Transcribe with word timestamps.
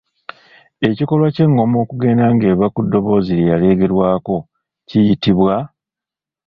Ekikolwa 0.87 1.27
ky'engoma 1.35 1.77
okugenda 1.83 2.25
ng'eva 2.33 2.65
ku 2.73 2.79
ddoboozi 2.85 3.31
lye 3.37 3.47
yaleegerwako 3.51 4.35
kiyitibwa? 4.87 5.55